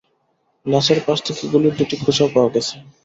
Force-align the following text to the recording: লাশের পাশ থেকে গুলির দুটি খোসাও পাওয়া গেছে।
লাশের 0.65 0.99
পাশ 1.05 1.19
থেকে 1.25 1.43
গুলির 1.51 1.73
দুটি 1.79 1.95
খোসাও 2.01 2.33
পাওয়া 2.33 2.49
গেছে। 2.55 2.75